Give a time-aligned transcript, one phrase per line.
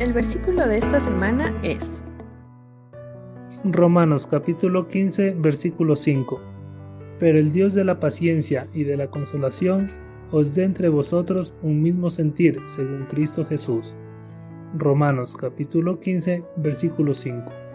[0.00, 2.04] El versículo de esta semana es
[3.64, 6.40] Romanos capítulo 15 versículo 5.
[7.18, 9.90] Pero el Dios de la paciencia y de la consolación
[10.30, 13.92] os dé entre vosotros un mismo sentir según Cristo Jesús.
[14.76, 17.67] Romanos capítulo 15 versículo 5.